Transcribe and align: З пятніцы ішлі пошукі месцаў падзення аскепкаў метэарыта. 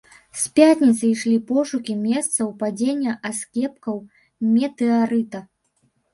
З 0.43 0.51
пятніцы 0.59 1.03
ішлі 1.09 1.33
пошукі 1.49 1.97
месцаў 2.05 2.49
падзення 2.65 3.13
аскепкаў 3.31 4.01
метэарыта. 4.57 5.45